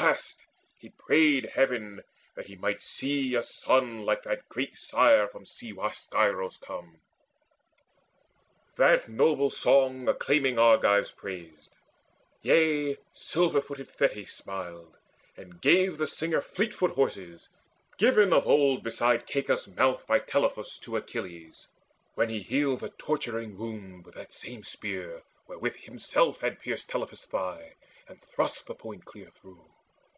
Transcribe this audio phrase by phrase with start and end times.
[0.00, 0.46] Last,
[0.78, 2.02] he prayed Heaven
[2.36, 7.00] that he might see a son Like that great sire from sea washed Scyros come.
[8.76, 11.72] That noble song acclaiming Argives praised;
[12.42, 14.96] Yea, silver looted Thetis smiled,
[15.36, 17.48] and gave The singer fleetfoot horses,
[17.96, 21.66] given of old Beside Caicus' mouth by Telephus To Achilles,
[22.14, 27.26] when he healed the torturing wound With that same spear wherewith himself had pierced Telephus'
[27.26, 27.74] thigh,
[28.06, 29.64] and thrust the point clear through.